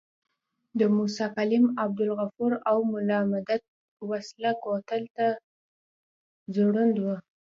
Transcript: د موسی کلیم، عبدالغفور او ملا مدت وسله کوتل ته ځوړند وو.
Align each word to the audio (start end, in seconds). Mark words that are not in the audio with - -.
د 0.79 0.81
موسی 0.95 1.25
کلیم، 1.35 1.65
عبدالغفور 1.83 2.53
او 2.69 2.77
ملا 2.91 3.19
مدت 3.31 3.61
وسله 4.09 4.51
کوتل 4.63 5.03
ته 5.15 5.27
ځوړند 6.53 6.95
وو. 7.03 7.15